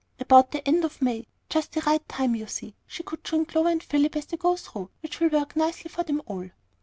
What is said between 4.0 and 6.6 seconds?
as they go through, which will work nicely for them all."